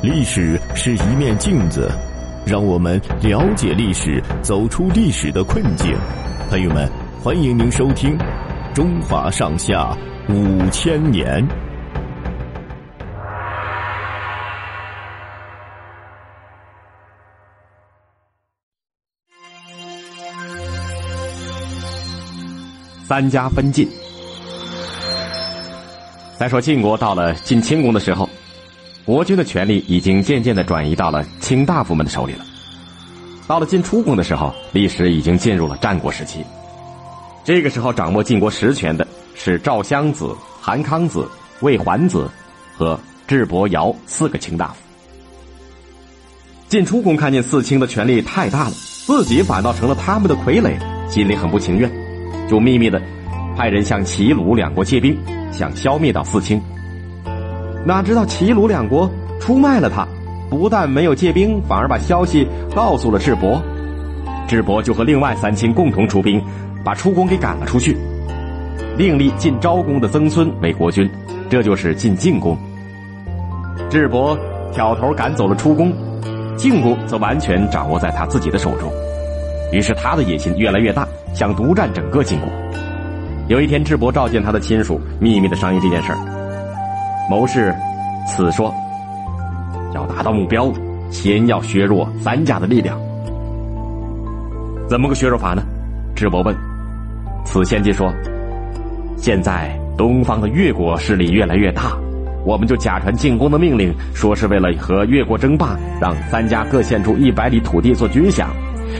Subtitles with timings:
[0.00, 1.90] 历史是一面镜子，
[2.46, 5.92] 让我们了解历史，走出历史的困境。
[6.48, 6.88] 朋友们，
[7.20, 8.16] 欢迎您收听
[8.72, 9.92] 《中华上下
[10.28, 11.44] 五千年》。
[23.04, 23.88] 三家分晋。
[26.38, 28.28] 再说晋国到了晋清公的时候，
[29.08, 32.44] 国君的权力已经渐渐的转移到了卿大夫们的手里了。
[33.46, 36.44] 到了晋出公的时候，历史已经进入了战国时期。
[37.42, 41.26] 这个时候，掌握晋国实权的是赵襄子、韩康子、
[41.62, 42.30] 魏桓子
[42.76, 44.74] 和智伯尧四个卿大夫。
[46.68, 48.72] 晋出公看见四卿的权力太大了，
[49.06, 50.78] 自己反倒成了他们的傀儡，
[51.10, 51.90] 心里很不情愿，
[52.46, 53.00] 就秘密的
[53.56, 55.18] 派人向齐鲁两国借兵。
[55.50, 56.60] 想消灭到四卿，
[57.84, 60.06] 哪知道齐鲁两国出卖了他，
[60.50, 63.62] 不但没有借兵，反而把消息告诉了智伯。
[64.46, 66.42] 智伯就和另外三卿共同出兵，
[66.84, 67.96] 把出公给赶了出去，
[68.96, 71.08] 另立晋昭公的曾孙为国君，
[71.50, 72.56] 这就是晋晋公。
[73.90, 74.36] 智伯
[74.72, 75.92] 挑头赶走了出公，
[76.56, 78.90] 晋公则完全掌握在他自己的手中，
[79.72, 82.48] 于是他的野心越来越大，想独占整个晋国。
[83.48, 86.18] 有一天，智伯召见他的亲属，秘密的商议这件事儿。
[87.28, 87.74] 谋士
[88.26, 88.74] 此说
[89.94, 90.72] ：“要达到目标，
[91.10, 92.98] 先要削弱三家的力量。
[94.88, 95.62] 怎么个削弱法呢？”
[96.16, 96.56] 智伯问。
[97.44, 98.10] 此先帝说
[99.16, 101.92] ：“现在东方的越国势力越来越大，
[102.46, 108.46] 我们就假传进攻的命令，说是为了和越国争霸，让三家各献出一百里土地做军饷。”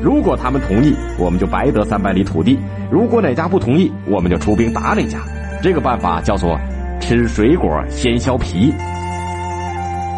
[0.00, 2.56] 如果他们同意，我们就白得三百里土地；
[2.88, 5.18] 如果哪家不同意，我们就出兵打哪家。
[5.60, 6.56] 这个办法叫做
[7.02, 8.72] “吃水果先削皮”。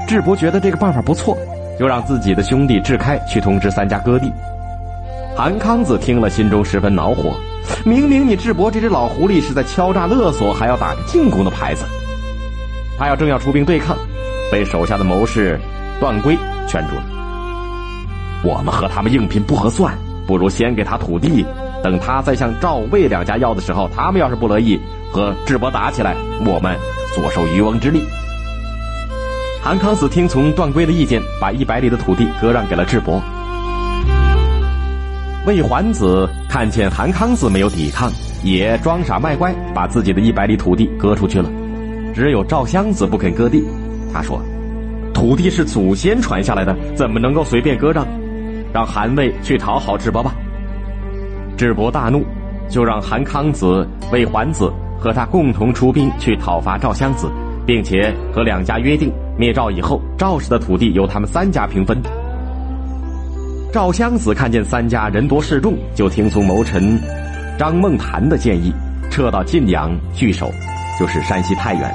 [0.07, 1.37] 智伯觉得这个办法不错，
[1.79, 4.31] 就让自己的兄弟智开去通知三家割地。
[5.35, 7.35] 韩康子听了，心中十分恼火。
[7.85, 11.85] 明明你智伯这只老狐狸是在敲诈勒索，还要打着进攻的牌子。
[12.98, 13.97] 他要正要出兵对抗，
[14.53, 15.58] 被手下的谋士
[15.98, 16.37] 段圭
[16.69, 17.03] 劝住了。
[18.45, 19.92] 我们和他们硬拼不合算，
[20.27, 21.45] 不如先给他土地，
[21.84, 24.80] 等他再向赵魏两家要的时候，他们要是不乐意，
[25.12, 26.74] 和智伯打起来，我们
[27.14, 28.02] 坐收渔翁之利。
[29.62, 33.22] 韩康子听从段圭的意见，把一百里的土地割让给了智伯。
[35.46, 38.11] 魏桓子看见韩康子没有抵抗，
[38.42, 41.51] 也装傻卖乖，把自己的一百里土地割出去了。
[42.14, 43.62] 只有赵襄子不肯割地，
[44.11, 44.40] 他说
[45.12, 48.06] ：“土地是祖先传下来的，怎么能够随便割让？”
[48.72, 50.34] 让韩魏去讨好智伯吧。
[51.57, 52.25] 智伯大怒，
[52.69, 57.31] 就让韩康子、魏桓子和他共同出兵去讨伐赵襄子，
[57.65, 61.97] 并且和两家约定，灭赵以后，赵氏的土地由他们三家平分。
[63.73, 66.98] 赵襄子看见三家人多势众，就听从谋臣
[67.59, 68.73] 张孟谈的建议，
[69.11, 70.51] 撤到晋阳据守，
[70.98, 71.95] 就是山西太原。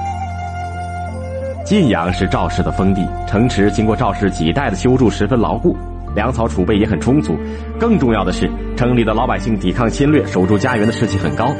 [1.66, 5.75] 晋阳是赵氏的封地，城池经过赵氏几代的修筑，十分牢固。
[6.16, 7.38] 粮草储备也很充足，
[7.80, 11.53] 更重要的是，城里的老百姓抵抗侵略、守住家园的士气很高。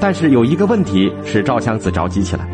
[0.00, 2.48] 但是有一个问题使赵襄子着急起来，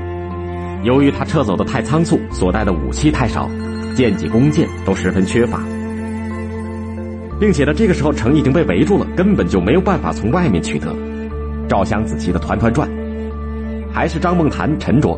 [0.83, 3.49] 由于他撤走的太仓促，所带的武器太少，
[3.95, 5.61] 剑戟弓箭都十分缺乏，
[7.39, 10.93] 并且呢，这个时候城已经被围住了，根本就没有办法从外面取得。
[11.69, 12.91] 赵襄子急得团团转，
[13.93, 15.17] 还是张孟谈沉着，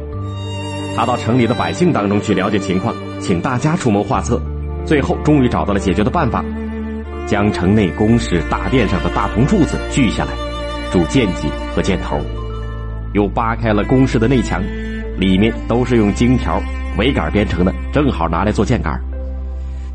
[0.94, 4.38] 他到城里的百姓当中去了解情况，请大家出谋划策。
[4.84, 6.44] 最后，终于找到了解决的办法，
[7.26, 10.32] 将城内宫室大殿上的大铜柱子锯下来，
[10.92, 12.20] 铸剑戟和箭头，
[13.14, 14.62] 又扒开了宫室的内墙，
[15.18, 16.60] 里面都是用荆条、
[16.98, 19.00] 苇杆编成的，正好拿来做箭杆。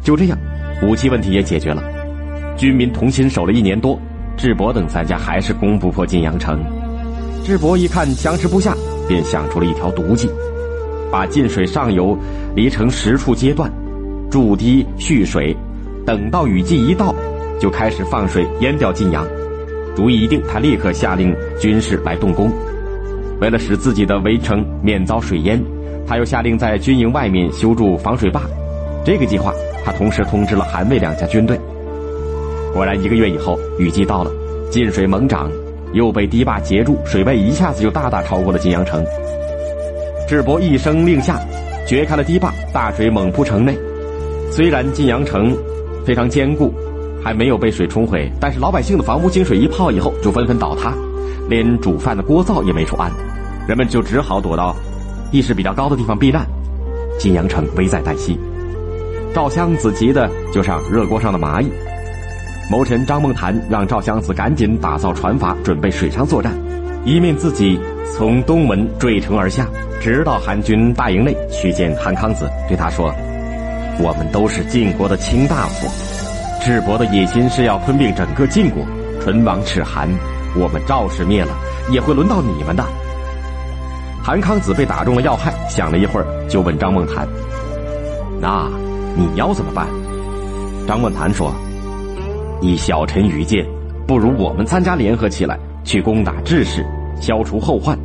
[0.01, 0.38] 就这样，
[0.81, 1.84] 武器问题也解决了。
[2.57, 4.00] 军民同心守了一年多，
[4.35, 6.59] 智伯等三家还是攻不破晋阳城。
[7.46, 8.75] 智伯一看僵持不下，
[9.08, 10.29] 便想出了一条毒计，
[11.11, 12.17] 把晋水上游
[12.55, 13.72] 离城十处截断。
[14.29, 15.55] 筑堤蓄水，
[16.09, 17.14] 等到雨季一到，
[17.59, 19.23] 就开始放水淹掉晋阳。
[19.96, 22.52] 主意一定，他立刻下令军士来动工。
[23.40, 25.64] 为了使自己的围城免遭水淹，
[26.08, 28.41] 他又下令在军营外面修筑防水坝。
[29.06, 29.53] 这个计划，
[29.85, 31.56] 他同时通知了韩魏两家军队。
[32.73, 34.32] 果然，一个月以后，雨季到了，
[34.72, 35.47] 晋水猛涨，
[35.94, 39.05] 又被堤坝截住，水位一下子就大大超过了晋阳城。
[40.28, 41.40] 智伯一声令下，
[41.85, 43.78] 掘开了堤坝，大水猛扑城内。
[44.50, 45.55] 虽然晋阳城
[46.05, 46.73] 非常坚固，
[47.23, 50.93] 还没有被水冲毁，但是老百姓的房屋经水一泡以后就纷纷倒塌，
[51.47, 53.11] 连煮饭的锅灶也没处安，
[53.67, 54.75] 人们就只好躲到
[55.31, 56.46] 地势比较高的地方避难。
[57.19, 58.40] 晋阳城危在旦夕。
[59.34, 61.69] 赵襄子急的就像热锅上的蚂蚁。
[62.72, 66.53] 谋臣张梦谈让赵襄子赶紧打造船筏，准备水上作战，
[67.03, 67.79] 以免自己
[68.16, 69.67] 从东门坠城而下，
[69.99, 73.13] 直到韩军大营内去见韩康子，对他说
[74.01, 75.87] ：“我们都是晋国的卿大夫，
[76.63, 78.81] 智伯的野心是要吞并整个晋国，
[79.22, 80.07] 唇亡齿寒，
[80.55, 81.51] 我们赵氏灭了，
[81.91, 82.84] 也会轮到你们的。”
[84.23, 87.28] 韩康子被打中了要害，想了一会儿，就问张梦谈
[88.40, 88.69] ：“那
[89.17, 89.85] 你要怎么办？”
[90.87, 91.53] 张梦谈说。
[92.61, 93.66] 以小臣愚见，
[94.05, 96.85] 不如我们三家联合起来，去攻打智氏，
[97.19, 97.97] 消除后患。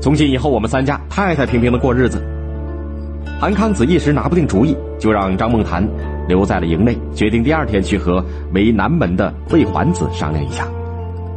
[0.00, 2.20] 从今以后，我们三家太太平平的过日子。
[3.40, 5.86] 韩康子一时拿不定主意，就让张梦谭
[6.28, 10.66] 留在了营内，决定第二天去和为南门的魏桓子商量一下。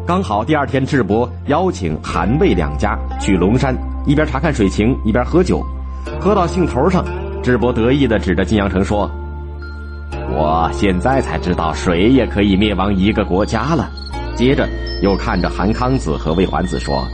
[0.06, 3.74] 刚好第二天，智伯邀请韩魏两家去龙山，
[4.06, 5.64] 一边查看水情，一边喝酒。
[6.20, 7.06] 喝到兴头上，
[7.42, 9.10] 智伯得意的指着晋阳城说。
[10.36, 13.90] 我现在才知道水也可以灭亡一个国家了。
[14.36, 14.68] 接着
[15.02, 17.06] 又看着韩康子和魏桓子说：“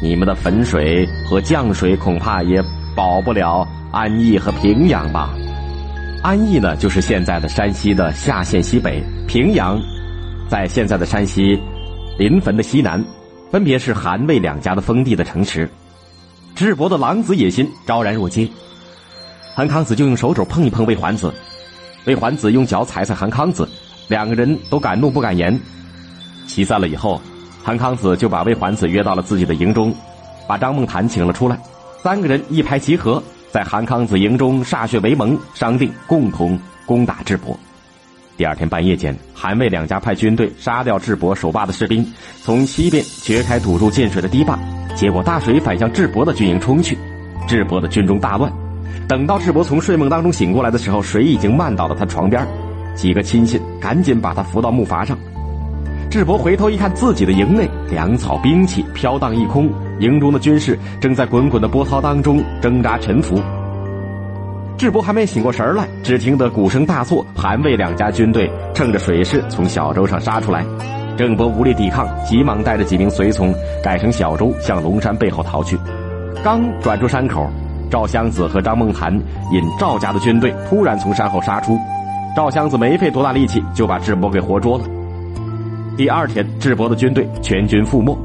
[0.00, 2.62] 你们的汾水和降水恐怕也
[2.94, 3.66] 保不了
[3.98, 5.34] 安邑和平阳吧？
[6.22, 9.76] 安邑呢，就是现在的山西的夏县西北；平阳，
[10.48, 11.60] 在现在的山西
[12.16, 13.04] 临汾的西南，
[13.50, 15.68] 分别是韩魏两家的封地的城池。
[16.54, 18.48] 智伯的狼子野心昭然若揭。
[19.52, 21.34] 韩康子就用手肘碰一碰魏桓子。”
[22.06, 23.68] 魏桓子用脚踩踩韩康子，
[24.06, 25.58] 两个人都敢怒不敢言。
[26.46, 27.20] 席散了以后，
[27.64, 29.92] 韩康子就把魏桓子约到了自己的营中，
[30.46, 31.58] 把张梦谭请了出来，
[32.00, 37.58] 三个人一拍即合，在韩康子营中歃血为盟，商定共同攻打智伯。
[38.36, 42.06] 第二天半夜间，韩魏两家派军队杀掉智伯守坝的士兵，
[42.42, 44.58] 从西边掘开堵住进水的堤坝，
[44.94, 46.96] 结果大水反向智伯的军营冲去，
[47.48, 48.52] 智伯的军中大乱。
[49.08, 52.46] 等到智伯从睡梦当中醒过来的时候，水已经漫到了他床边，
[52.94, 55.18] 几个亲信赶紧把他扶到木筏上。
[56.10, 59.70] 智伯回头一看，自己的营内粮草兵器飘荡一空，
[60.00, 63.38] 营中的军士正在滚滚的波涛当中挣扎沉浮。
[64.78, 70.64] 智伯还没醒过神来，只听得鼓声大作，韩魏两家军队乘着水势从小舟上杀出来。
[71.18, 73.52] 郑伯无力抵抗，急忙带着几名随从
[73.82, 75.78] 改成小舟向龙山背后逃去。
[76.42, 77.46] 刚转出山口。
[77.90, 79.10] 赵襄子和张梦涵
[79.50, 81.78] 引赵家的军队突然从山后杀出，
[82.36, 84.84] 赵襄子没费多大力气就把智伯给活捉了。
[85.98, 88.16] 第二天，智伯的军队全军覆没。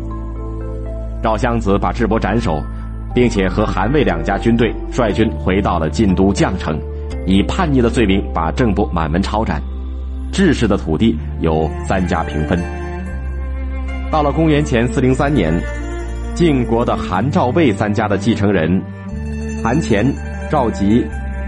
[1.24, 2.62] 赵襄子把智伯斩首，
[3.16, 6.80] 并且和韩魏两家军队率军回到了晋都绛城，
[7.26, 9.60] 以叛逆的罪名把郑伯满门抄斩。
[10.32, 12.60] 智氏的土地由三家平分。
[14.12, 15.52] 到了公元前四零三年，
[16.36, 18.80] 晋国的韩、赵、魏三家的继承人。
[19.64, 20.06] 韩虔、
[20.48, 21.04] 赵吉、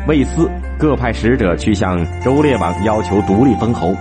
[0.08, 0.50] 魏斯
[0.80, 3.96] 各派使者去向周烈王要求独立封侯。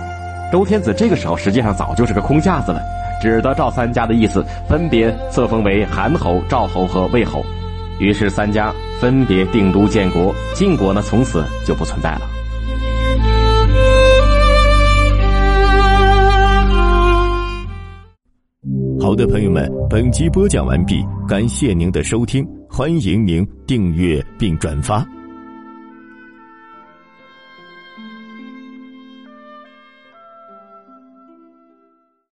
[0.55, 2.79] 周天子这个时候实际上早就是个空架子了，
[3.21, 7.43] 只得赵三家的意思，分别册封为韩侯、赵侯和魏侯。
[7.99, 12.21] 于是三家分别定都建国，晋国呢从此就不存在了。
[19.01, 22.47] 好的，朋友们，本集播讲完毕，感谢您的收听。
[22.69, 25.05] 欢迎您订阅并转发。